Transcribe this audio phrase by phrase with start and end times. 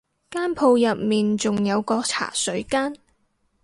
[0.31, 2.95] 個鋪入面仲有個茶水間